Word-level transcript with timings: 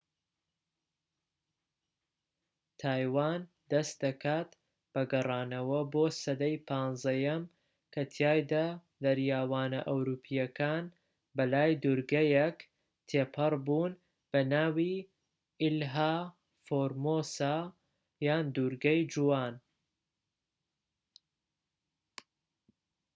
تایوان 2.81 3.39
دەست 3.71 3.95
دەکات 4.05 4.49
بە 4.93 5.01
گەڕانەوە 5.11 5.79
بۆ 5.93 6.03
سەدەی 6.21 6.55
15یەم 6.69 7.43
کە 7.93 8.01
تیایدا 8.13 8.67
دەریاوانە 9.03 9.79
ئەوروپیەکان 9.89 10.83
بە 11.35 11.43
لای 11.53 11.71
دوورگەیەک 11.83 12.57
تێپەڕ 13.09 13.53
بوون 13.65 13.93
بە 14.31 14.41
ناوی 14.53 14.95
ئیلها 15.61 16.15
فۆرمۆسا 16.65 17.57
یان 18.27 18.45
دوورگەی 18.55 19.01
جوان 19.13 19.53